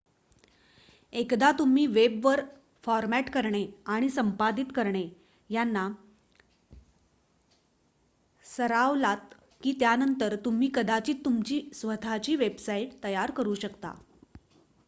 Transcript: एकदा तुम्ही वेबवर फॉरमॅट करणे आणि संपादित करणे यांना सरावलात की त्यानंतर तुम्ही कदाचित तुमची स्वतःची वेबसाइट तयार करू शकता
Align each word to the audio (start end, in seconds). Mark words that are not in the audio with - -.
एकदा 1.13 1.51
तुम्ही 1.51 1.85
वेबवर 1.87 2.41
फॉरमॅट 2.83 3.29
करणे 3.29 3.65
आणि 3.85 4.09
संपादित 4.09 4.71
करणे 4.75 5.03
यांना 5.49 5.87
सरावलात 8.45 9.35
की 9.61 9.73
त्यानंतर 9.79 10.35
तुम्ही 10.35 10.69
कदाचित 10.73 11.23
तुमची 11.25 11.61
स्वतःची 11.73 12.35
वेबसाइट 12.35 13.03
तयार 13.03 13.31
करू 13.31 13.53
शकता 13.55 13.93